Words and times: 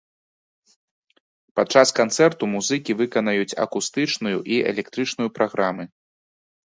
Падчас 1.59 1.91
канцэрту 1.99 2.43
музыкі 2.55 2.91
выканаюць 3.03 3.57
акустычную 3.67 4.37
і 4.57 4.59
электрычную 4.71 5.29
праграмы. 5.41 5.83